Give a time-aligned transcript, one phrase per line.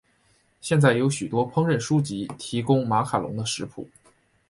[0.61, 3.87] 现在有许多烹饪书籍提供马卡龙的食谱。